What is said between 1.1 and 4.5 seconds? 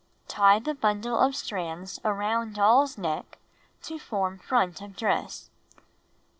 of strands around doll's neck to form